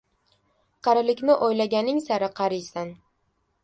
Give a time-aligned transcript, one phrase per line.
[0.87, 2.95] Qarilikni o‘ylaganing sari qariysan